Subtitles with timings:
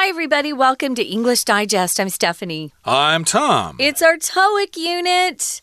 [0.00, 0.52] Hi, everybody.
[0.52, 1.98] Welcome to English Digest.
[1.98, 2.72] I'm Stephanie.
[2.84, 3.74] I'm Tom.
[3.80, 5.60] It's our TOEIC unit.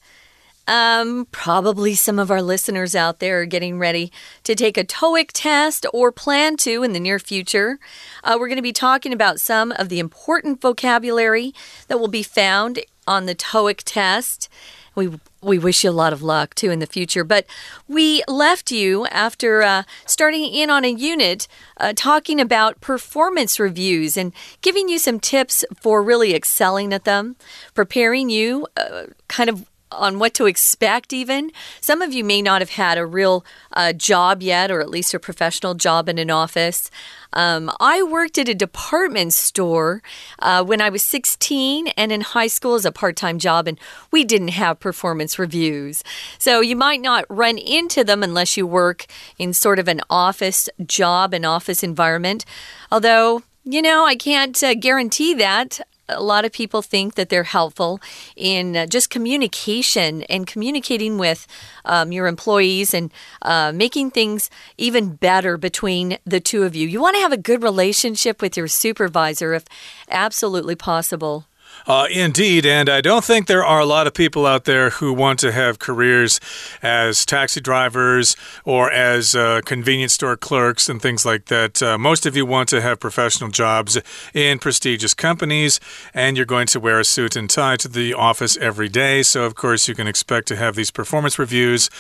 [0.67, 4.11] Um, probably some of our listeners out there are getting ready
[4.43, 7.79] to take a TOEIC test or plan to in the near future.
[8.25, 11.53] Uh, we're going to be talking about some of the important vocabulary
[11.87, 14.49] that will be found on the TOEIC test.
[14.95, 17.23] We we wish you a lot of luck too in the future.
[17.23, 17.45] But
[17.87, 21.47] we left you after uh, starting in on a unit
[21.77, 27.35] uh, talking about performance reviews and giving you some tips for really excelling at them,
[27.73, 31.51] preparing you uh, kind of on what to expect, even.
[31.81, 35.13] Some of you may not have had a real uh, job yet, or at least
[35.13, 36.89] a professional job in an office.
[37.33, 40.01] Um, I worked at a department store
[40.39, 43.79] uh, when I was 16 and in high school as a part time job, and
[44.11, 46.03] we didn't have performance reviews.
[46.37, 49.05] So you might not run into them unless you work
[49.37, 52.45] in sort of an office job, an office environment.
[52.91, 57.43] Although, you know, I can't uh, guarantee that a lot of people think that they're
[57.43, 57.99] helpful
[58.35, 61.47] in uh, just communication and communicating with
[61.83, 66.87] um, your employees and uh, making things even better between the two of you.
[66.87, 69.65] You want to have a good relationship with your supervisor if
[70.09, 71.45] absolutely possible.
[71.87, 75.13] Uh, indeed, and I don't think there are a lot of people out there who
[75.13, 76.39] want to have careers
[76.81, 81.83] as taxi drivers or as uh, convenience store clerks and things like that.
[81.83, 83.99] Uh, most of you want to have professional jobs
[84.33, 85.79] in prestigious companies,
[86.11, 89.21] and you're going to wear a suit and tie to the office every day.
[89.21, 91.91] So, of course, you can expect to have these performance reviews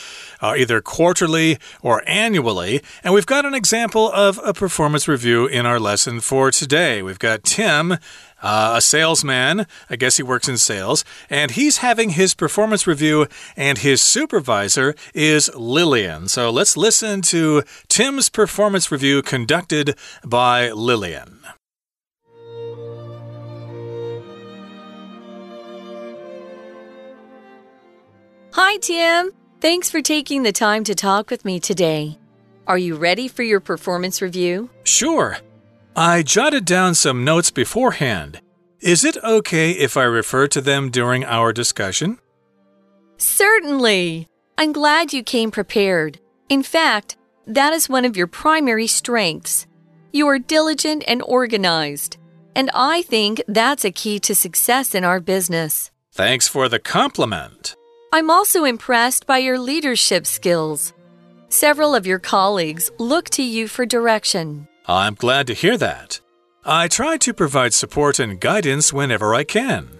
[0.41, 2.81] uh, either quarterly or annually.
[3.03, 7.03] And we've got an example of a performance review in our lesson for today.
[7.03, 7.97] We've got Tim
[8.41, 9.65] uh, a salesman.
[9.89, 11.03] I guess he works in sales.
[11.29, 16.27] And he's having his performance review, and his supervisor is Lillian.
[16.27, 21.41] So let's listen to Tim's performance review conducted by Lillian.
[28.53, 29.31] Hi, Tim.
[29.59, 32.17] Thanks for taking the time to talk with me today.
[32.67, 34.69] Are you ready for your performance review?
[34.85, 35.37] Sure.
[35.97, 38.41] I jotted down some notes beforehand.
[38.81, 42.19] Is it okay if I refer to them during our discussion?
[43.17, 44.27] Certainly.
[44.57, 46.19] I'm glad you came prepared.
[46.49, 47.15] In fact,
[47.47, 49.67] that is one of your primary strengths.
[50.11, 52.17] You are diligent and organized.
[52.57, 55.91] And I think that's a key to success in our business.
[56.11, 57.75] Thanks for the compliment.
[58.11, 60.93] I'm also impressed by your leadership skills.
[61.47, 64.67] Several of your colleagues look to you for direction.
[64.87, 66.19] I'm glad to hear that.
[66.63, 69.99] I try to provide support and guidance whenever I can.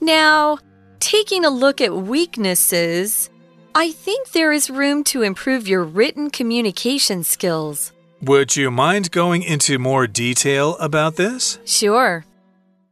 [0.00, 0.58] Now,
[0.98, 3.30] taking a look at weaknesses,
[3.74, 7.92] I think there is room to improve your written communication skills.
[8.22, 11.58] Would you mind going into more detail about this?
[11.64, 12.24] Sure.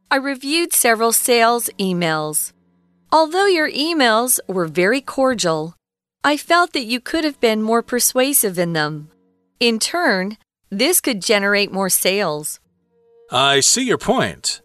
[0.09, 2.51] I reviewed several sales emails.
[3.11, 5.75] Although your emails were very cordial,
[6.23, 9.09] I felt that you could have been more persuasive in them.
[9.59, 10.37] In turn,
[10.69, 12.59] this could generate more sales.
[13.31, 14.61] I see your point.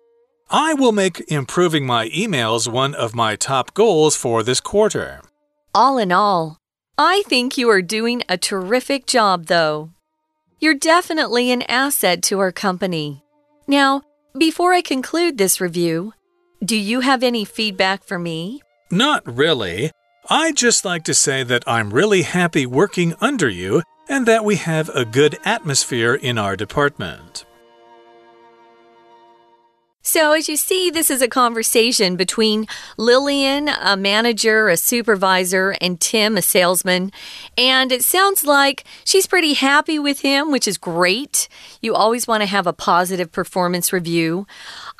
[0.50, 5.20] I will make improving my emails one of my top goals for this quarter.
[5.74, 6.58] All in all,
[6.96, 9.90] I think you are doing a terrific job, though.
[10.60, 13.24] You're definitely an asset to our company.
[13.66, 14.02] Now,
[14.38, 16.12] before I conclude this review,
[16.64, 18.62] do you have any feedback for me?
[18.90, 19.90] Not really.
[20.30, 24.56] I'd just like to say that I'm really happy working under you and that we
[24.56, 27.44] have a good atmosphere in our department.
[30.06, 32.66] So, as you see, this is a conversation between
[32.98, 37.10] Lillian, a manager, a supervisor, and Tim, a salesman.
[37.56, 41.48] And it sounds like she's pretty happy with him, which is great.
[41.80, 44.46] You always want to have a positive performance review.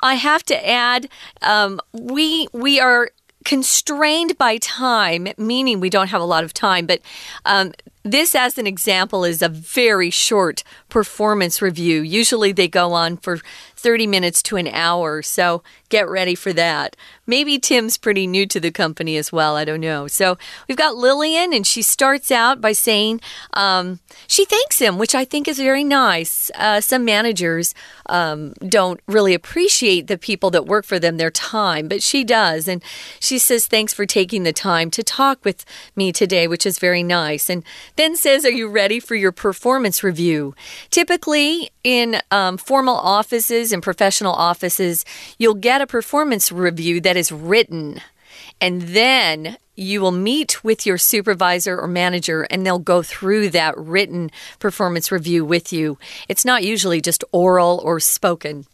[0.01, 1.07] I have to add,
[1.43, 3.11] um, we we are
[3.43, 6.99] constrained by time, meaning we don't have a lot of time, but
[7.45, 7.73] um,
[8.05, 12.01] this, as an example, is a very short performance review.
[12.01, 13.39] Usually they go on for
[13.75, 16.95] 30 minutes to an hour, so get ready for that.
[17.27, 19.55] Maybe Tim's pretty new to the company as well.
[19.55, 20.07] I don't know.
[20.07, 20.37] So
[20.67, 23.21] we've got Lillian, and she starts out by saying
[23.53, 26.51] um, she thanks him, which I think is very nice.
[26.55, 27.73] Uh, some managers
[28.05, 32.67] um, don't really appreciate the people that work for them, their time, but she does.
[32.67, 32.83] And
[33.19, 35.65] she says, Thanks for taking the time to talk with
[35.95, 37.49] me today, which is very nice.
[37.49, 37.63] And
[37.95, 40.55] then says, Are you ready for your performance review?
[40.89, 45.05] Typically, in um, formal offices and professional offices,
[45.37, 48.01] you'll get a performance review that is written.
[48.61, 53.77] And then you will meet with your supervisor or manager and they'll go through that
[53.77, 55.97] written performance review with you.
[56.29, 58.65] It's not usually just oral or spoken.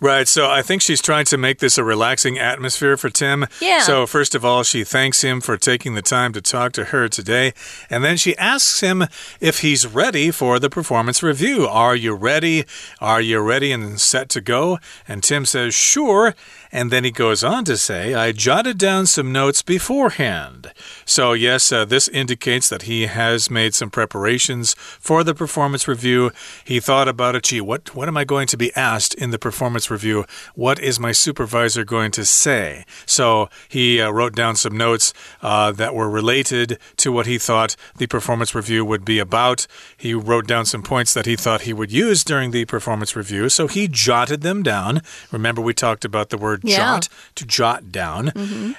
[0.00, 0.28] Right.
[0.28, 3.46] So I think she's trying to make this a relaxing atmosphere for Tim.
[3.60, 3.80] Yeah.
[3.80, 7.08] So, first of all, she thanks him for taking the time to talk to her
[7.08, 7.52] today.
[7.88, 9.04] And then she asks him
[9.40, 11.66] if he's ready for the performance review.
[11.66, 12.64] Are you ready?
[13.00, 14.78] Are you ready and set to go?
[15.06, 16.34] And Tim says, sure.
[16.72, 20.72] And then he goes on to say, I jotted down some notes beforehand.
[21.04, 26.32] So, yes, uh, this indicates that he has made some preparations for the performance review.
[26.64, 27.44] He thought about it.
[27.44, 30.24] Gee, what, what am I going to be asked in the performance review?
[30.54, 32.84] What is my supervisor going to say?
[33.06, 37.76] So, he uh, wrote down some notes uh, that were related to what he thought
[37.96, 39.66] the performance review would be about.
[39.96, 43.48] He wrote down some points that he thought he would use during the performance review.
[43.48, 45.00] So, he jotted them down.
[45.32, 46.76] Remember, we talked about the word Yeah.
[46.76, 48.32] jot to jot down.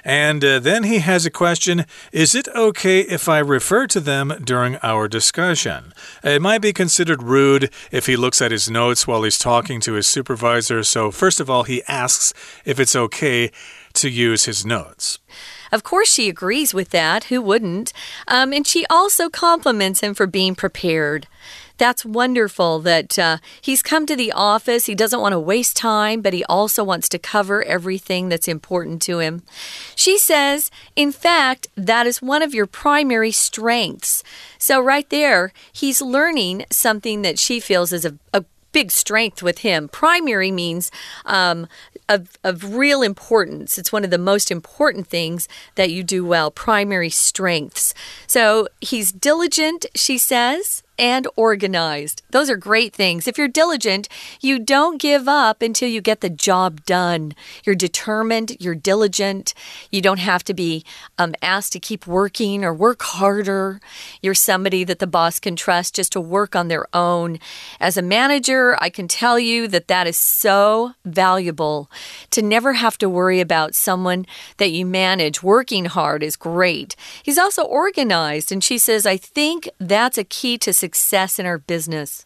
[0.04, 4.32] And uh, then he has a question Is it okay if I refer to them
[4.44, 5.92] during our discussion?
[6.22, 9.92] It might be considered rude if he looks at his notes while he's talking to
[9.94, 10.82] his supervisor.
[10.84, 12.32] So, first of all, he asks
[12.64, 13.50] if it's okay
[13.94, 15.18] to use his notes.
[15.72, 17.24] Of course, she agrees with that.
[17.24, 17.92] Who wouldn't?
[18.28, 21.26] Um, and she also compliments him for being prepared.
[21.78, 24.86] That's wonderful that uh, he's come to the office.
[24.86, 29.02] He doesn't want to waste time, but he also wants to cover everything that's important
[29.02, 29.42] to him.
[29.94, 34.22] She says, in fact, that is one of your primary strengths.
[34.58, 38.44] So, right there, he's learning something that she feels is a, a
[38.76, 39.88] big strength with him.
[39.88, 40.90] Primary means
[41.24, 41.66] um,
[42.10, 43.78] of, of real importance.
[43.78, 47.94] It's one of the most important things that you do well, primary strengths.
[48.26, 50.82] So he's diligent, she says.
[50.98, 52.22] And organized.
[52.36, 53.26] Those are great things.
[53.26, 54.10] If you're diligent,
[54.42, 57.32] you don't give up until you get the job done.
[57.64, 59.54] You're determined, you're diligent.
[59.90, 60.84] You don't have to be
[61.16, 63.80] um, asked to keep working or work harder.
[64.20, 67.38] You're somebody that the boss can trust just to work on their own.
[67.80, 71.90] As a manager, I can tell you that that is so valuable
[72.32, 74.26] to never have to worry about someone
[74.58, 75.42] that you manage.
[75.42, 76.96] Working hard is great.
[77.22, 81.56] He's also organized, and she says, I think that's a key to success in our
[81.56, 82.25] business.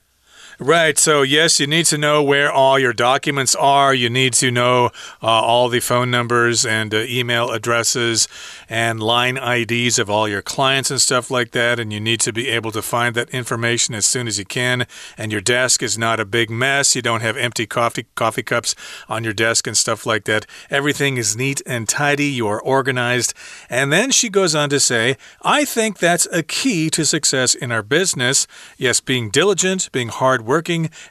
[0.62, 0.98] Right.
[0.98, 3.94] So, yes, you need to know where all your documents are.
[3.94, 4.90] You need to know
[5.22, 8.28] uh, all the phone numbers and uh, email addresses
[8.68, 11.80] and line IDs of all your clients and stuff like that.
[11.80, 14.86] And you need to be able to find that information as soon as you can.
[15.16, 16.94] And your desk is not a big mess.
[16.94, 18.74] You don't have empty coffee, coffee cups
[19.08, 20.44] on your desk and stuff like that.
[20.68, 22.26] Everything is neat and tidy.
[22.26, 23.32] You are organized.
[23.70, 27.72] And then she goes on to say, I think that's a key to success in
[27.72, 28.46] our business.
[28.76, 30.50] Yes, being diligent, being hardworking,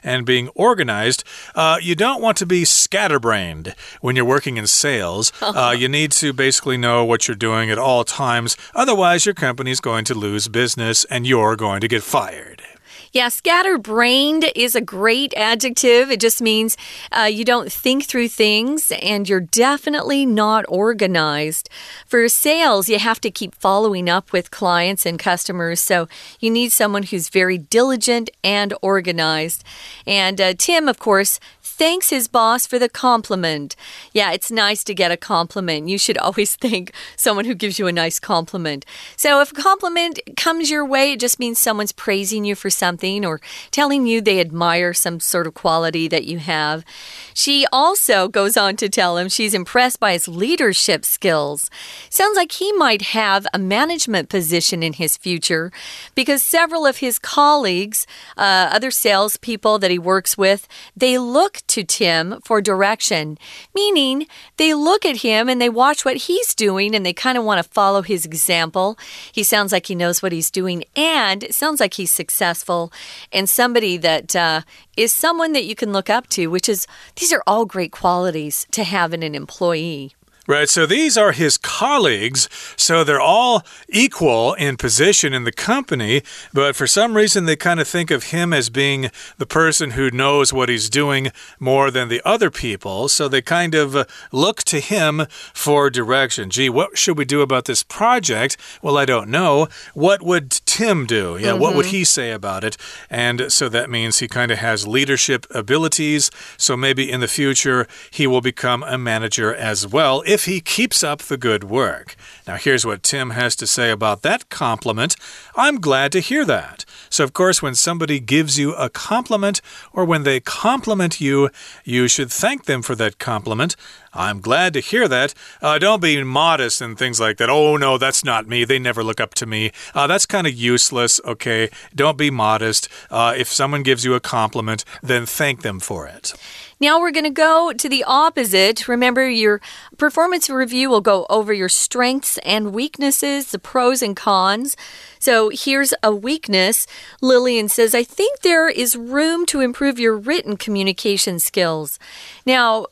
[0.02, 1.24] and being organized.
[1.54, 5.32] Uh, you don't want to be scatterbrained when you're working in sales.
[5.60, 8.56] Uh, you need to basically know what you're doing at all times.
[8.74, 12.62] Otherwise, your company's going to lose business and you're going to get fired.
[13.12, 16.12] Yeah, scatterbrained is a great adjective.
[16.12, 16.76] It just means
[17.10, 21.68] uh, you don't think through things and you're definitely not organized.
[22.06, 25.80] For sales, you have to keep following up with clients and customers.
[25.80, 26.06] So
[26.38, 29.64] you need someone who's very diligent and organized.
[30.06, 31.40] And uh, Tim, of course,
[31.80, 33.74] thanks his boss for the compliment.
[34.12, 35.88] Yeah, it's nice to get a compliment.
[35.88, 38.84] You should always thank someone who gives you a nice compliment.
[39.16, 43.24] So if a compliment comes your way, it just means someone's praising you for something
[43.24, 43.40] or
[43.70, 46.84] telling you they admire some sort of quality that you have.
[47.32, 51.70] She also goes on to tell him she's impressed by his leadership skills.
[52.10, 55.72] Sounds like he might have a management position in his future
[56.14, 58.06] because several of his colleagues,
[58.36, 63.38] uh, other salespeople that he works with, they look to Tim for direction,
[63.74, 67.44] meaning they look at him and they watch what he's doing and they kind of
[67.44, 68.98] want to follow his example.
[69.32, 72.92] He sounds like he knows what he's doing and it sounds like he's successful
[73.32, 74.62] and somebody that uh,
[74.96, 76.86] is someone that you can look up to, which is
[77.16, 80.14] these are all great qualities to have in an employee.
[80.50, 86.22] Right, so these are his colleagues, so they're all equal in position in the company,
[86.52, 90.10] but for some reason they kind of think of him as being the person who
[90.10, 91.30] knows what he's doing
[91.60, 96.50] more than the other people, so they kind of uh, look to him for direction.
[96.50, 98.56] Gee, what should we do about this project?
[98.82, 99.68] Well, I don't know.
[99.94, 101.38] What would Tim do?
[101.40, 102.76] Yeah, what would he say about it?
[103.08, 107.86] And so that means he kind of has leadership abilities, so maybe in the future
[108.10, 112.16] he will become a manager as well if if he keeps up the good work.
[112.46, 115.14] Now, here's what Tim has to say about that compliment.
[115.54, 116.86] I'm glad to hear that.
[117.10, 119.60] So, of course, when somebody gives you a compliment
[119.92, 121.50] or when they compliment you,
[121.84, 123.76] you should thank them for that compliment.
[124.14, 125.34] I'm glad to hear that.
[125.60, 127.50] Uh, don't be modest and things like that.
[127.50, 128.64] Oh, no, that's not me.
[128.64, 129.72] They never look up to me.
[129.94, 131.68] Uh, that's kind of useless, okay?
[131.94, 132.88] Don't be modest.
[133.10, 136.32] Uh, if someone gives you a compliment, then thank them for it.
[136.80, 138.88] Now we're going to go to the opposite.
[138.88, 139.60] Remember, your
[139.98, 144.76] performance review will go over your strengths and weaknesses, the pros and cons.
[145.18, 146.86] So here's a weakness.
[147.20, 151.98] Lillian says, I think there is room to improve your written communication skills.
[152.46, 152.86] Now,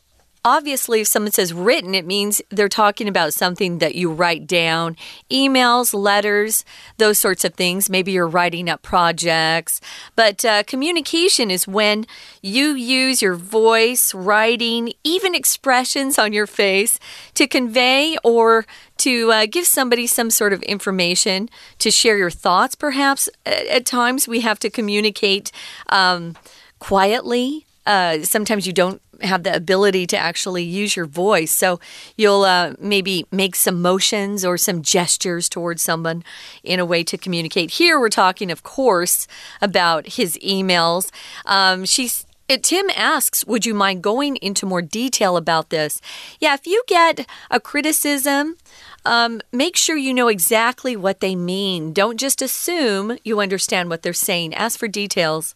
[0.45, 4.95] obviously, if someone says written, it means they're talking about something that you write down
[5.29, 6.65] emails, letters,
[6.97, 7.89] those sorts of things.
[7.89, 9.81] Maybe you're writing up projects.
[10.15, 12.05] But uh, communication is when
[12.41, 16.99] you use your voice, writing, even expressions on your face
[17.33, 18.65] to convey or
[18.97, 23.29] to uh, give somebody some sort of information, to share your thoughts, perhaps.
[23.45, 25.51] At, times, we have to communicate
[25.87, 26.35] um,
[26.79, 27.65] quietly.
[27.85, 31.51] Uh, sometimes you don't have the ability to actually use your voice.
[31.51, 31.79] So
[32.17, 36.23] you'll uh, maybe make some motions or some gestures towards someone
[36.63, 37.71] in a way to communicate.
[37.71, 39.27] Here we're talking, of course,
[39.61, 41.11] about his emails.
[41.45, 42.25] Um, she's
[42.57, 46.01] Tim asks, Would you mind going into more detail about this?
[46.39, 48.57] Yeah, if you get a criticism,
[49.05, 51.93] um, make sure you know exactly what they mean.
[51.93, 54.53] Don't just assume you understand what they're saying.
[54.55, 55.55] Ask for details.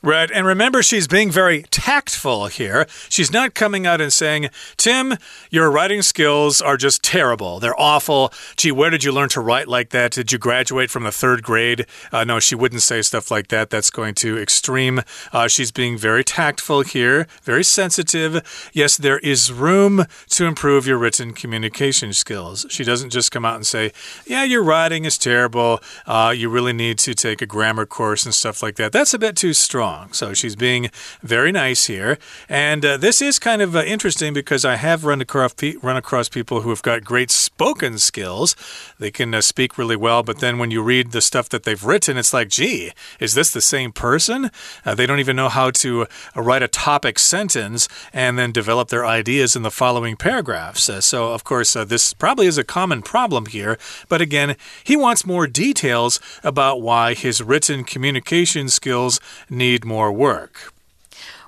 [0.00, 0.30] Right.
[0.30, 2.86] And remember, she's being very tactful here.
[3.08, 5.14] She's not coming out and saying, Tim,
[5.50, 7.58] your writing skills are just terrible.
[7.58, 8.32] They're awful.
[8.56, 10.12] Gee, where did you learn to write like that?
[10.12, 11.84] Did you graduate from the third grade?
[12.12, 13.70] Uh, no, she wouldn't say stuff like that.
[13.70, 15.00] That's going to extreme.
[15.32, 18.70] Uh, she's being very tactful here, very sensitive.
[18.72, 22.66] Yes, there is room to improve your written communication skills.
[22.68, 23.90] She doesn't just come out and say,
[24.26, 25.80] Yeah, your writing is terrible.
[26.06, 28.92] Uh, you really need to take a grammar course and stuff like that.
[28.92, 30.12] That's a bit too strong wrong.
[30.12, 30.90] So she's being
[31.22, 32.18] very nice here.
[32.48, 36.28] And uh, this is kind of uh, interesting because I have run across, run across
[36.28, 38.54] people who have got great spoken skills.
[38.98, 41.84] They can uh, speak really well, but then when you read the stuff that they've
[41.84, 44.50] written, it's like, gee, is this the same person?
[44.84, 48.88] Uh, they don't even know how to uh, write a topic sentence and then develop
[48.88, 50.88] their ideas in the following paragraphs.
[50.88, 53.78] Uh, so, of course, this probably is a common problem here.
[54.08, 60.12] But again, he wants more details about why his written communication skills need need more
[60.12, 60.72] work.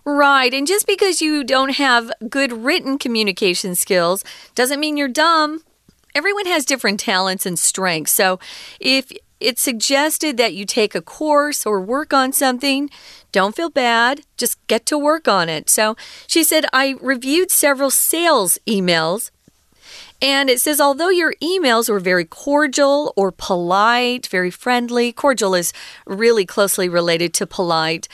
[0.04, 0.54] Right.
[0.54, 5.62] And just because you don't have good written communication skills doesn't mean you're dumb.
[6.14, 8.12] Everyone has different talents and strengths.
[8.12, 8.38] So
[8.80, 12.90] if it's suggested that you take a course or work on something,
[13.30, 14.22] don't feel bad.
[14.36, 15.70] Just get to work on it.
[15.70, 15.96] So
[16.26, 19.30] she said, I reviewed several sales emails
[20.22, 25.72] and it says, although your emails were very cordial or polite, very friendly, cordial is
[26.06, 28.06] really closely related to polite,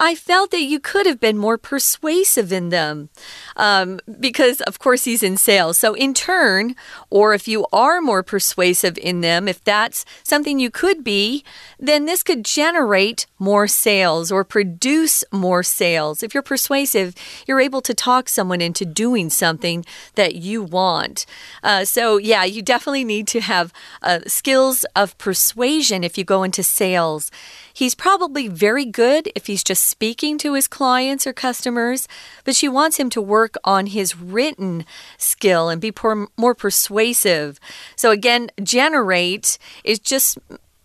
[0.00, 3.10] I felt that you could have been more persuasive in them.
[3.56, 5.78] Um, because, of course, he's in sales.
[5.78, 6.74] So, in turn,
[7.10, 11.44] or if you are more persuasive in them, if that's something you could be,
[11.78, 16.22] then this could generate more sales or produce more sales.
[16.22, 17.14] If you're persuasive,
[17.46, 21.26] you're able to talk someone into doing something that you want.
[21.62, 26.42] Uh, so, yeah, you definitely need to have uh, skills of persuasion if you go
[26.42, 27.30] into sales.
[27.72, 32.06] He's probably very good if he's just speaking to his clients or customers,
[32.44, 34.84] but she wants him to work on his written
[35.16, 35.92] skill and be
[36.36, 37.58] more persuasive.
[37.96, 40.38] So, again, generate is just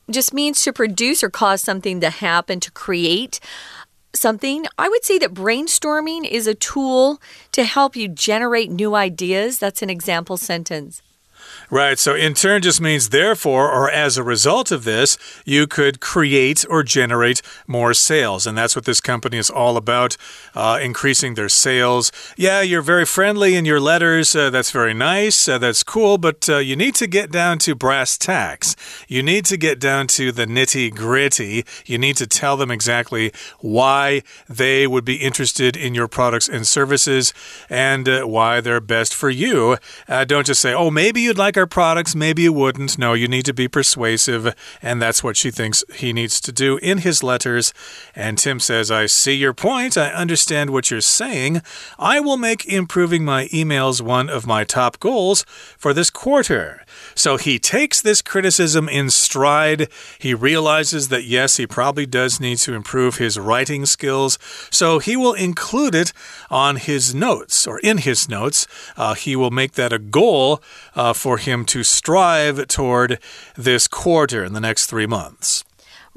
[0.09, 3.41] just means to produce or cause something to happen, to create
[4.13, 4.65] something.
[4.77, 7.21] I would say that brainstorming is a tool
[7.51, 9.59] to help you generate new ideas.
[9.59, 11.01] That's an example sentence.
[11.69, 11.99] Right.
[11.99, 16.63] So in turn just means therefore or as a result of this, you could create
[16.69, 18.47] or generate more sales.
[18.47, 20.15] And that's what this company is all about
[20.55, 22.09] uh, increasing their sales.
[22.37, 24.33] Yeah, you're very friendly in your letters.
[24.33, 25.45] Uh, that's very nice.
[25.49, 26.17] Uh, that's cool.
[26.17, 28.77] But uh, you need to get down to brass tacks.
[29.09, 31.65] You need to get down to the nitty gritty.
[31.85, 36.65] You need to tell them exactly why they would be interested in your products and
[36.65, 37.33] services
[37.69, 39.77] and uh, why they're best for you.
[40.07, 42.99] Uh, don't just say, oh, maybe you'd like like our products, maybe you wouldn't.
[42.99, 46.77] No, you need to be persuasive, and that's what she thinks he needs to do
[46.83, 47.73] in his letters.
[48.15, 49.97] And Tim says, I see your point.
[49.97, 51.63] I understand what you're saying.
[51.97, 55.45] I will make improving my emails one of my top goals
[55.79, 56.85] for this quarter.
[57.17, 59.89] So he takes this criticism in stride.
[60.19, 64.37] He realizes that, yes, he probably does need to improve his writing skills.
[64.69, 66.13] So he will include it
[66.51, 68.67] on his notes or in his notes.
[68.95, 70.61] Uh, he will make that a goal
[70.95, 73.19] uh, for him to strive toward
[73.55, 75.63] this quarter in the next three months.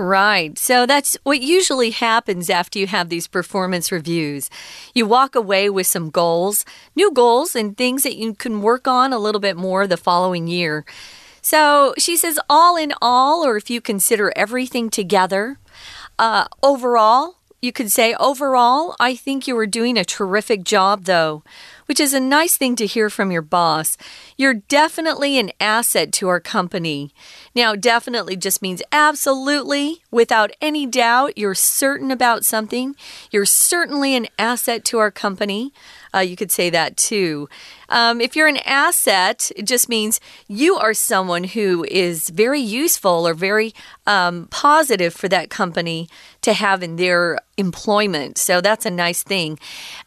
[0.00, 0.58] Right.
[0.58, 4.48] So that's what usually happens after you have these performance reviews.
[4.94, 6.64] You walk away with some goals,
[6.96, 10.48] new goals, and things that you can work on a little bit more the following
[10.48, 10.86] year.
[11.42, 15.58] So she says, all in all, or if you consider everything together,
[16.18, 21.42] uh, overall, you could say, overall, I think you were doing a terrific job, though
[21.90, 23.96] which is a nice thing to hear from your boss.
[24.36, 27.12] You're definitely an asset to our company.
[27.52, 32.94] Now, definitely just means absolutely, without any doubt, you're certain about something.
[33.32, 35.72] You're certainly an asset to our company.
[36.14, 37.48] Uh, you could say that too.
[37.90, 43.26] Um, if you're an asset, it just means you are someone who is very useful
[43.26, 43.74] or very
[44.06, 46.08] um, positive for that company
[46.42, 48.38] to have in their employment.
[48.38, 49.58] So that's a nice thing.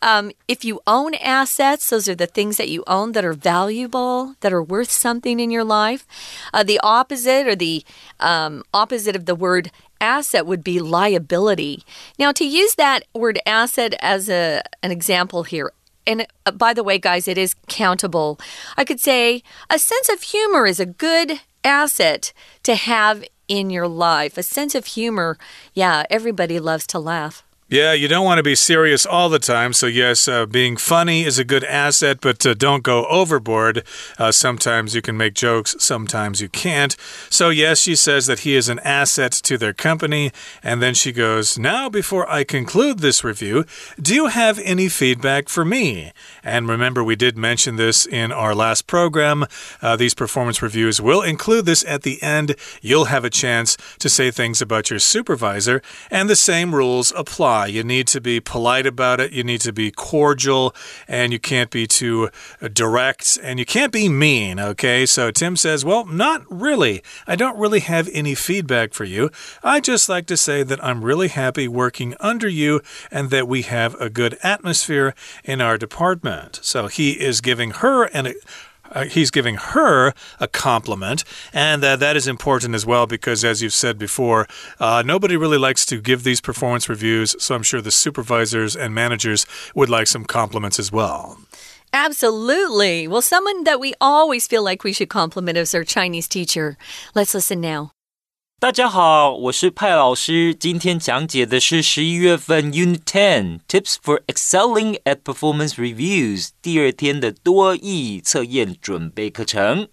[0.01, 4.35] Um, if you own assets, those are the things that you own that are valuable,
[4.39, 6.07] that are worth something in your life.
[6.53, 7.83] Uh, the opposite or the
[8.19, 9.69] um, opposite of the word
[10.01, 11.83] asset would be liability.
[12.19, 15.71] Now, to use that word asset as a, an example here,
[16.05, 18.39] and uh, by the way, guys, it is countable.
[18.77, 22.33] I could say a sense of humor is a good asset
[22.63, 24.37] to have in your life.
[24.37, 25.37] A sense of humor,
[25.73, 27.43] yeah, everybody loves to laugh.
[27.73, 29.73] Yeah, you don't want to be serious all the time.
[29.73, 33.83] So, yes, uh, being funny is a good asset, but uh, don't go overboard.
[34.19, 36.95] Uh, sometimes you can make jokes, sometimes you can't.
[37.31, 40.31] So, yes, she says that he is an asset to their company.
[40.61, 43.65] And then she goes, Now, before I conclude this review,
[43.99, 46.11] do you have any feedback for me?
[46.43, 49.47] And remember, we did mention this in our last program.
[49.81, 52.55] Uh, these performance reviews will include this at the end.
[52.83, 57.62] You'll have a chance to say things about your supervisor, and the same rules apply.
[57.65, 59.31] You need to be polite about it.
[59.31, 60.75] You need to be cordial,
[61.07, 62.29] and you can't be too
[62.61, 64.59] uh, direct, and you can't be mean.
[64.59, 67.03] Okay, so Tim says, Well, not really.
[67.27, 69.29] I don't really have any feedback for you.
[69.63, 73.63] I just like to say that I'm really happy working under you and that we
[73.63, 76.59] have a good atmosphere in our department.
[76.61, 78.33] So he is giving her an
[78.91, 83.61] uh, he's giving her a compliment, and uh, that is important as well because, as
[83.61, 84.47] you've said before,
[84.79, 87.35] uh, nobody really likes to give these performance reviews.
[87.39, 91.37] So I'm sure the supervisors and managers would like some compliments as well.
[91.93, 93.07] Absolutely.
[93.07, 96.77] Well, someone that we always feel like we should compliment is our Chinese teacher.
[97.13, 97.91] Let's listen now.
[98.63, 100.55] 大家好，我是派老师。
[100.55, 109.89] 今天讲解的是十一月份 Unit Ten Tips for Excelling at Performance Reviews 第二天的多义测验准备课程。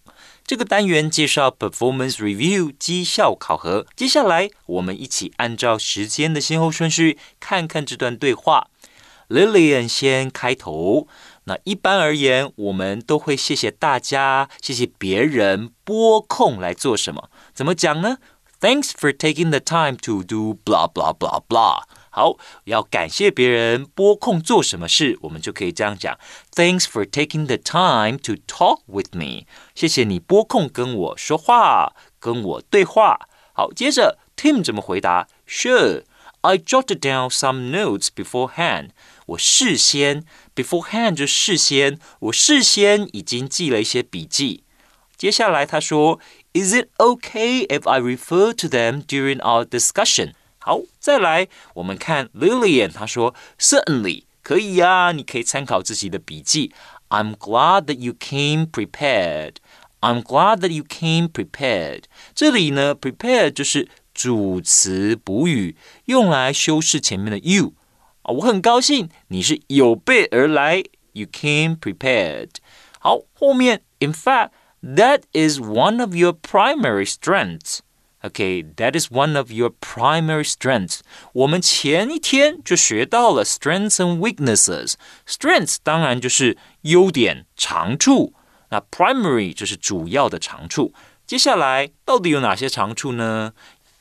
[0.46, 3.86] 这个单元介绍 Performance Review 绩效考核。
[3.96, 8.68] 接下来，我们一起按照时间的先后顺序，看看这段对话。
[9.28, 11.08] Lillian 先开头。
[11.44, 17.30] 那一般而言，我们都会谢谢大家，谢谢别人拨空来做什么？
[17.52, 18.18] 怎么讲呢
[18.59, 21.83] ？Thanks for taking the time to do blah blah blah blah。
[22.09, 26.17] 好，要感谢别人拨空做什么事，我们就可以这样讲：
[26.53, 29.45] Thanks for taking the time to talk with me。
[29.75, 33.27] 谢谢你拨空跟我说话，跟我对话。
[33.53, 35.27] 好，接着 Tim 怎么回答？
[35.47, 38.89] Sure。I jotted down some notes beforehand。
[39.25, 40.23] 我事先
[40.55, 44.63] beforehand 就事先，我事先已经记了一些笔记。
[45.17, 46.19] 接下来他说
[46.53, 50.33] ，Is it okay if I refer to them during our discussion？
[50.59, 56.73] 好，再来我们看 Lillian，她说，Certainly 可以呀，你可以参考自己的笔记。
[57.09, 59.57] I'm glad that you came prepared.
[60.01, 62.05] I'm glad that you came prepared.
[62.33, 67.73] 这里呢，prepared 就是主词补语，用来修饰前面的 you。
[68.23, 70.83] 啊，我很高兴你是有备而来。
[71.13, 72.49] You came prepared.
[72.99, 74.49] 好，后面 in fact。
[74.81, 77.79] that is one of your primary strengths.
[78.23, 81.01] Okay, that is one of your primary strengths.
[81.33, 84.95] 我们前一天就学到了 strengths and weaknesses.
[85.27, 88.33] Strengths 当然就是优点、长处，
[88.69, 90.91] 那 primary 就是主要的长处。
[91.27, 93.53] 接下来到底有哪些长处呢？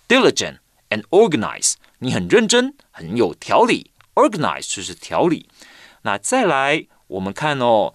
[0.09, 3.91] Diligent and organized，你很认真，很有条理。
[4.15, 5.49] Organized 就是条理。
[6.03, 7.93] 那再来，我们看哦，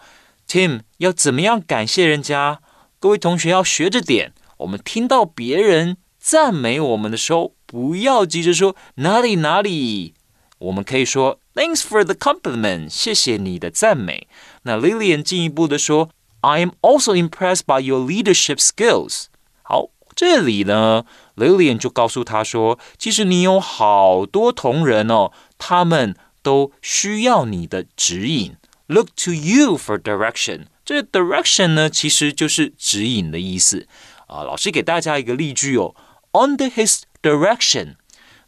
[0.47, 2.59] Tim 要怎么样感谢人家？
[3.04, 4.32] 各位同学要学着点。
[4.60, 10.14] 我们听到别人赞美我们的时候，不要急着说哪里哪里，
[10.56, 14.26] 我们可以说 Thanks for the compliment，谢谢你的赞美。
[14.62, 16.08] 那 Lilian 进一步的说
[16.40, 19.24] ，I am also impressed by your leadership skills。
[19.60, 21.04] 好，这里呢
[21.36, 28.56] ，Lilian 就告诉他说，其实你有好多同仁哦，他们都需要你的指引。
[28.86, 30.68] Look to you for direction。
[30.85, 33.87] 这 direction 呢，其实就是指引的意思
[34.27, 34.43] 啊。
[34.43, 35.95] 老师给大家一个例句哦：
[36.31, 37.95] Under his direction,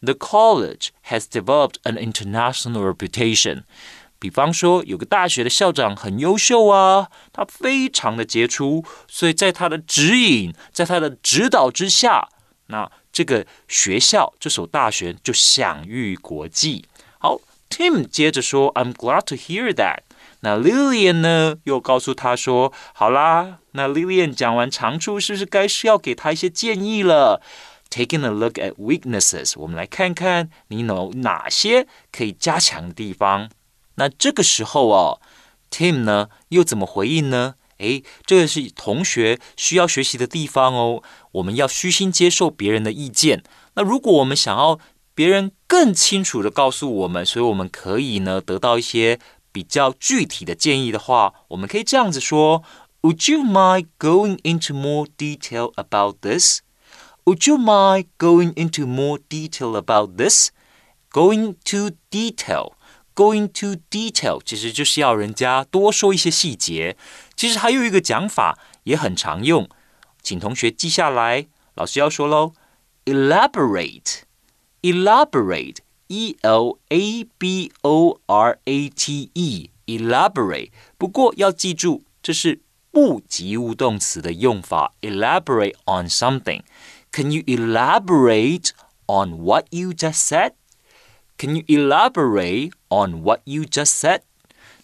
[0.02, 3.64] the college has developed an international reputation。
[4.20, 12.30] 比方说，有个大学的校长很优秀啊，他非常的杰出，所以在他的指引，在他的指导之下，
[12.68, 16.86] 那这个学校，这所大学就享誉国际。
[17.18, 20.02] 好，Tim 接着说：“I'm glad to hear that。”
[20.41, 27.41] 那 Lilian 呢，又告诉他说：“好啦，那 Lilian 讲完长处，是不是该是要给他一些建议了
[27.91, 33.49] ？Taking a look at weaknesses，我们来看看你有哪些可以加强的地方。
[33.95, 35.21] 那这个时候哦
[35.71, 37.55] ，Tim 呢又怎么回应呢？
[37.79, 41.03] 诶，这个是同学需要学习的地方哦。
[41.33, 43.43] 我们要虚心接受别人的意见。
[43.75, 44.79] 那如果我们想要
[45.15, 49.19] 别人更清楚的告诉我们，所以我们可以呢得到一些。”
[49.56, 52.64] 比较具体的建议的话，我们可以这样子说：
[53.02, 56.60] Would you mind going into more detail about this?
[57.26, 60.50] Would you mind going into more detail about this?
[61.12, 62.74] Going to detail,
[63.14, 66.96] going to detail，其实就是要人家多说一些细节。
[67.36, 69.68] 其实还有一个讲法也很常用，
[70.24, 71.48] 请同学记下来。
[71.76, 72.54] 老师要说喽：
[73.06, 74.22] Elaborate,
[74.82, 75.78] elaborate。
[76.08, 80.72] E L A B O R A T E，elaborate。
[80.98, 82.60] 不过要记住，这是
[82.92, 84.94] 不及物动词的用法。
[85.02, 86.62] Elaborate on something.
[87.12, 88.72] Can you elaborate
[89.08, 90.54] on what you just said?
[91.38, 94.22] Can you elaborate on what you just said?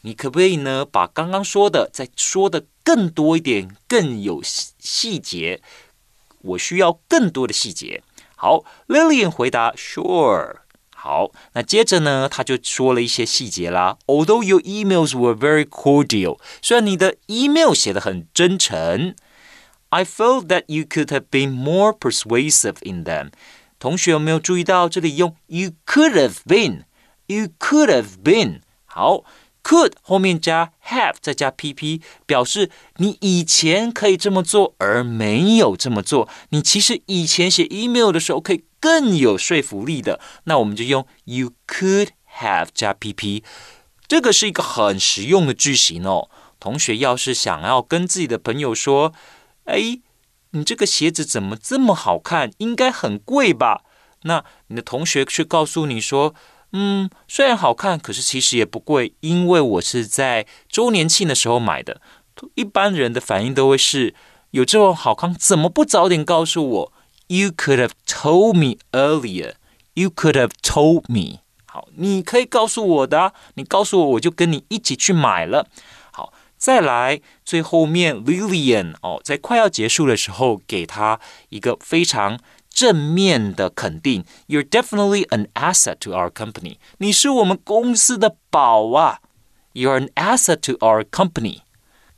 [0.01, 5.62] 你可不可以呢，把刚刚说的再说的更多一点，更有细节？
[6.41, 8.01] 我需要更多的细节。
[8.36, 10.58] 好，Lillian 回答：Sure。
[11.04, 13.98] 好，那接着呢，他就说了一些细节啦。
[14.06, 19.16] Although your emails were very cordial，虽然你的 email 写的很真诚
[19.88, 23.30] ，I felt that you could have been more persuasive in them。
[23.80, 28.60] 同学有没有注意到这里用 you could have been，you could have been。
[28.84, 29.24] 好。
[29.64, 36.28] Could 后面加 have 再加 pp，表示你以前可以这么做，而没有这么做。
[36.50, 40.18] 你其实以前写 email 的时候可以更有说服力的。
[40.45, 42.09] 那我们就用 you could
[42.40, 43.45] have 加 pp，
[44.09, 46.29] 这个是一个很实用的句型哦。
[46.59, 49.12] 同学要是想要跟自己的朋友说，
[49.66, 50.01] 哎，
[50.51, 52.51] 你这个鞋子怎么这么好看？
[52.59, 53.85] 应该很贵吧？
[54.25, 56.35] 那你的同学却告诉你说。
[56.75, 62.01] 嗯，虽然好看，可是其实也不贵，因为我是在周年庆的时候买的。
[62.55, 64.14] 一般人的反应都会是：
[64.53, 66.91] 有这种好看，怎么不早点告诉我
[67.32, 69.53] ？You could have told me earlier.
[69.93, 71.39] You could have told me.
[71.65, 75.67] 好，你可以告诉我的，你告诉我，我就跟你一起去买了。
[76.12, 82.39] 好，再来最后面，Lilian 哦，在快要结束的时候，给他一个非常。
[82.69, 86.77] 正面的肯定，You're definitely an asset to our company。
[86.99, 89.17] 你是我们公司的宝啊！
[89.73, 91.62] You're an asset to our company。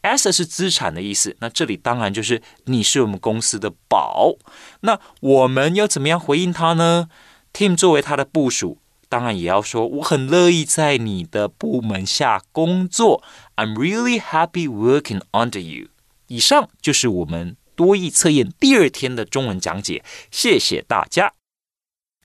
[0.05, 4.37] ASUS 是资产的意思，那这里当然就是你是我们公司的宝。
[4.83, 7.09] 那我们要怎么样回应他呢
[7.53, 13.25] ？Tim 作为他的部属，当然也要说我很乐意在你的部门下工作。
[13.57, 15.89] I'm really happy working under you。
[16.29, 17.57] 以上就是我们。
[17.77, 21.33] 多义测验第二天的中文讲解，谢谢大家。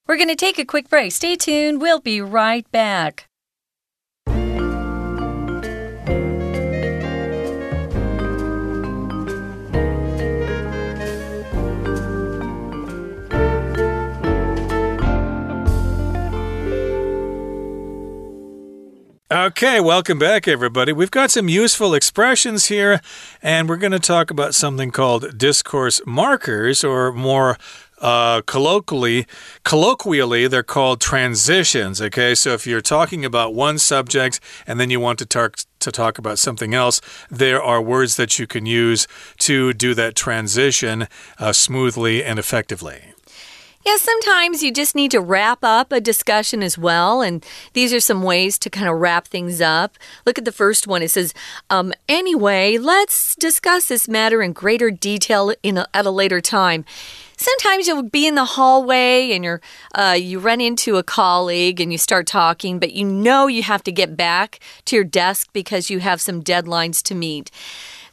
[0.06, 1.12] We're going to take a quick break.
[1.12, 1.80] Stay tuned.
[1.80, 3.29] We'll be right back.
[19.32, 20.92] Okay, welcome back, everybody.
[20.92, 23.00] We've got some useful expressions here,
[23.44, 27.56] and we're going to talk about something called discourse markers, or more
[28.02, 29.28] uh, colloquially,
[29.64, 32.02] colloquially, they're called transitions.
[32.02, 35.92] Okay, so if you're talking about one subject and then you want to talk to
[35.92, 41.08] talk about something else, there are words that you can use to do that transition
[41.38, 43.14] uh, smoothly and effectively.
[43.86, 47.22] Yeah, sometimes you just need to wrap up a discussion as well.
[47.22, 49.98] And these are some ways to kind of wrap things up.
[50.26, 51.02] Look at the first one.
[51.02, 51.34] It says,
[51.70, 56.84] um, anyway, let's discuss this matter in greater detail in a, at a later time.
[57.38, 59.62] Sometimes you'll be in the hallway and you're
[59.96, 63.82] uh, you run into a colleague and you start talking, but you know you have
[63.84, 67.50] to get back to your desk because you have some deadlines to meet.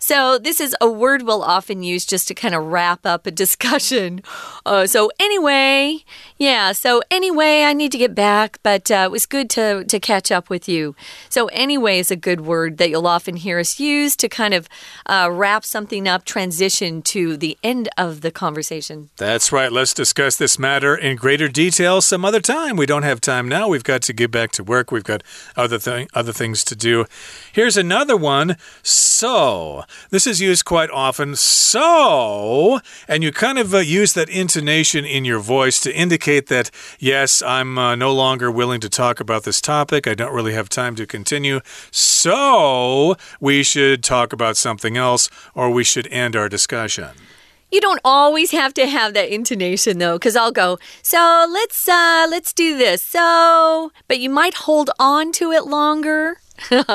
[0.07, 3.33] So, this is a word we'll often use just to kind of wrap up a
[3.33, 4.23] discussion.
[4.67, 5.99] Uh, so, anyway,
[6.39, 10.01] yeah, so anyway, I need to get back, but uh, it was good to, to
[10.01, 10.97] catch up with you.
[11.29, 14.69] So, anyway is a good word that you'll often hear us use to kind of
[15.07, 19.11] uh, wrap something up, transition to the end of the conversation.
[19.19, 19.71] That's right.
[19.71, 22.77] Let's discuss this matter in greater detail some other time.
[22.77, 23.69] We don't have time now.
[23.69, 24.91] We've got to get back to work.
[24.91, 25.23] We've got
[25.57, 27.07] other, th other things to do.
[27.53, 28.57] Here's another one.
[28.83, 31.37] So, this is used quite often.
[31.37, 36.71] So, and you kind of uh, use that intonation in your voice to indicate that,
[36.99, 40.07] yes, I'm uh, no longer willing to talk about this topic.
[40.07, 41.61] I don't really have time to continue.
[41.91, 47.11] So, we should talk about something else or we should end our discussion.
[47.71, 52.27] You don't always have to have that intonation though, because I'll go, so let's uh
[52.31, 53.03] let's do this.
[53.03, 56.39] So but you might hold on to it longer.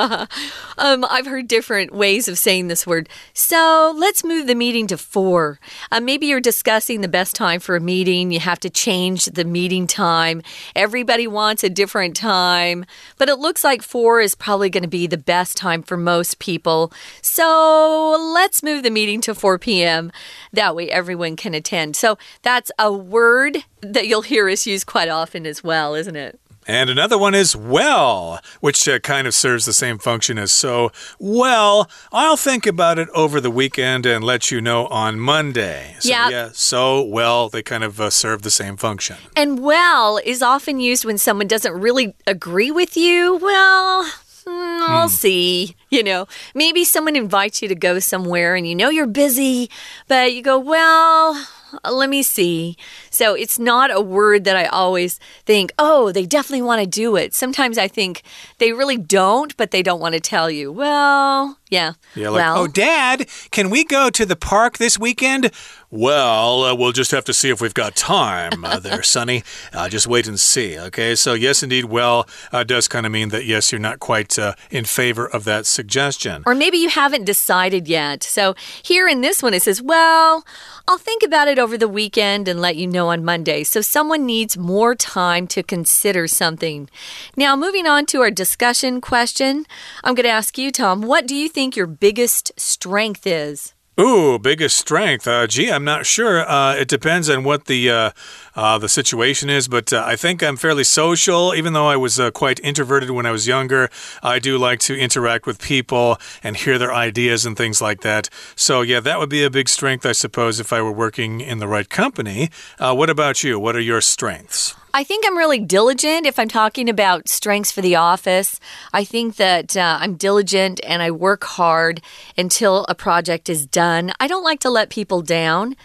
[0.77, 3.09] um, I've heard different ways of saying this word.
[3.33, 5.59] So let's move the meeting to four.
[5.91, 8.31] Uh, maybe you're discussing the best time for a meeting.
[8.31, 10.41] You have to change the meeting time.
[10.75, 12.85] Everybody wants a different time,
[13.17, 16.39] but it looks like four is probably going to be the best time for most
[16.39, 16.91] people.
[17.21, 20.11] So let's move the meeting to 4 p.m.
[20.53, 21.95] That way everyone can attend.
[21.95, 26.39] So that's a word that you'll hear us use quite often as well, isn't it?
[26.67, 30.91] And another one is well, which uh, kind of serves the same function as so.
[31.19, 35.95] Well, I'll think about it over the weekend and let you know on Monday.
[35.99, 36.29] So, yeah.
[36.29, 36.49] yeah.
[36.53, 39.17] So, well, they kind of uh, serve the same function.
[39.35, 43.37] And well is often used when someone doesn't really agree with you.
[43.37, 44.03] Well,
[44.45, 45.15] mm, I'll hmm.
[45.15, 45.75] see.
[45.89, 49.69] You know, maybe someone invites you to go somewhere and you know you're busy,
[50.07, 51.47] but you go, well,
[51.83, 52.77] Uh, let me see.
[53.09, 57.15] So it's not a word that I always think, oh, they definitely want to do
[57.15, 57.33] it.
[57.33, 58.23] Sometimes I think
[58.57, 60.71] they really don't, but they don't want to tell you.
[60.71, 61.93] Well, yeah.
[62.15, 65.51] Yeah, like, well, oh, Dad, can we go to the park this weekend?
[65.89, 69.43] Well, uh, we'll just have to see if we've got time uh, there, Sonny.
[69.73, 71.15] Uh, just wait and see, okay?
[71.15, 74.55] So, yes, indeed, well uh, does kind of mean that, yes, you're not quite uh,
[74.69, 76.43] in favor of that suggestion.
[76.45, 78.23] Or maybe you haven't decided yet.
[78.23, 80.45] So, here in this one, it says, well,
[80.87, 83.63] I'll think about it over the weekend and let you know on Monday.
[83.63, 86.89] So, someone needs more time to consider something.
[87.35, 89.65] Now, moving on to our discussion question,
[90.05, 93.73] I'm going to ask you, Tom, what do you think your biggest strength is?
[93.99, 95.27] Ooh, biggest strength.
[95.27, 96.49] Uh, gee, I'm not sure.
[96.49, 98.11] Uh, it depends on what the uh,
[98.55, 101.53] uh the situation is, but uh, I think I'm fairly social.
[101.53, 103.89] Even though I was uh, quite introverted when I was younger,
[104.23, 108.27] I do like to interact with people and hear their ideas and things like that.
[108.55, 111.59] So, yeah, that would be a big strength, I suppose, if I were working in
[111.59, 112.49] the right company.
[112.79, 113.59] what about you?
[113.59, 114.75] What are your strengths?
[114.93, 118.59] I think I'm really diligent if I'm talking about strengths for the office.
[118.91, 122.01] I think that uh, I'm diligent and I work hard
[122.37, 124.11] until a project is done.
[124.19, 125.77] I don't like to let people down.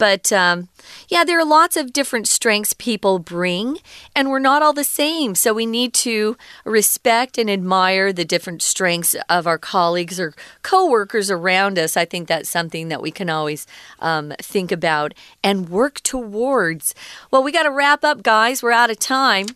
[0.00, 0.70] But um,
[1.08, 3.76] yeah, there are lots of different strengths people bring,
[4.16, 5.34] and we're not all the same.
[5.34, 10.32] So we need to respect and admire the different strengths of our colleagues or
[10.62, 11.98] coworkers around us.
[11.98, 13.66] I think that's something that we can always
[13.98, 15.12] um, think about
[15.44, 16.94] and work towards.
[17.30, 18.62] Well, we got to wrap up, guys.
[18.62, 19.48] We're out of time.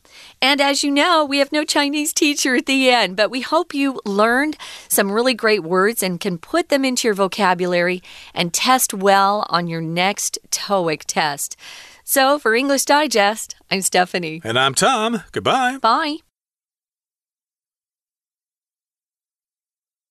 [0.43, 3.73] And as you know, we have no Chinese teacher at the end, but we hope
[3.73, 8.03] you learned some really great words and can put them into your vocabulary
[8.35, 11.57] and test well on your next TOEIC test.
[12.05, 14.41] So for English Digest, I'm Stephanie.
[14.45, 15.23] And I'm Tom.
[15.33, 15.79] Goodbye.
[15.79, 16.19] Bye.